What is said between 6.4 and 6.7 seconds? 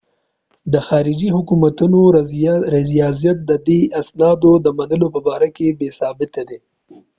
دی